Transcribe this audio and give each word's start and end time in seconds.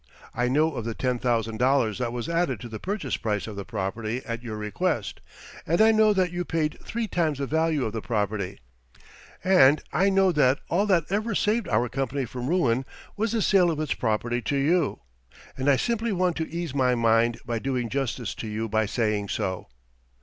I 0.33 0.47
know 0.47 0.73
of 0.73 0.83
the 0.83 0.95
ten 0.95 1.19
thousand 1.19 1.57
dollars 1.59 1.99
that 1.99 2.11
was 2.11 2.27
added 2.27 2.59
to 2.61 2.67
the 2.69 2.79
purchase 2.79 3.17
price 3.17 3.45
of 3.45 3.55
the 3.55 3.63
property 3.63 4.23
at 4.25 4.41
your 4.41 4.57
request, 4.57 5.21
and 5.67 5.79
I 5.79 5.91
know 5.91 6.11
that 6.11 6.31
you 6.31 6.43
paid 6.43 6.79
three 6.83 7.07
times 7.07 7.37
the 7.37 7.45
value 7.45 7.85
of 7.85 7.93
the 7.93 8.01
property, 8.01 8.59
and 9.43 9.79
I 9.93 10.09
know 10.09 10.31
that 10.31 10.57
all 10.69 10.87
that 10.87 11.03
ever 11.11 11.35
saved 11.35 11.67
our 11.67 11.87
company 11.87 12.25
from 12.25 12.47
ruin 12.47 12.83
was 13.15 13.33
the 13.33 13.43
sale 13.43 13.69
of 13.69 13.79
its 13.79 13.93
property 13.93 14.41
to 14.41 14.57
you, 14.57 15.01
and 15.55 15.69
I 15.69 15.75
simply 15.75 16.11
want 16.11 16.35
to 16.37 16.49
ease 16.49 16.73
my 16.73 16.95
mind 16.95 17.37
by 17.45 17.59
doing 17.59 17.87
justice 17.87 18.33
to 18.41 18.47
you 18.47 18.67
by 18.67 18.87
saying 18.87 19.29
so. 19.29 19.67